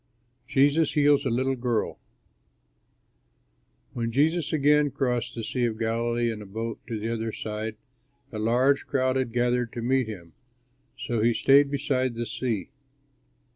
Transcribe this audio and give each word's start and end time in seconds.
JESUS 0.47 0.93
HEALS 0.93 1.25
A 1.25 1.29
LITTLE 1.29 1.57
GIRL 1.57 1.99
When 3.93 4.11
Jesus 4.11 4.51
again 4.51 4.89
crossed 4.89 5.35
the 5.35 5.43
Sea 5.43 5.65
of 5.65 5.77
Galilee 5.77 6.31
in 6.31 6.41
a 6.41 6.47
boat 6.47 6.79
to 6.87 6.99
the 6.99 7.09
other 7.13 7.31
side, 7.31 7.75
a 8.31 8.39
large 8.39 8.87
crowd 8.87 9.15
had 9.15 9.31
gathered 9.31 9.71
to 9.73 9.83
meet 9.83 10.07
him; 10.07 10.33
so 10.97 11.21
he 11.21 11.35
stayed 11.35 11.69
beside 11.69 12.15
the 12.15 12.25
sea. 12.25 12.71